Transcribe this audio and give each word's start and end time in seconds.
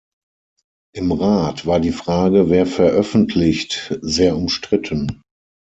Im 0.95 1.11
Rat 1.11 1.67
war 1.67 1.79
die 1.79 1.91
Frage, 1.91 2.49
wer 2.49 2.65
veröffentlicht, 2.65 3.99
sehr 4.01 4.35
umstritten. 4.35 5.21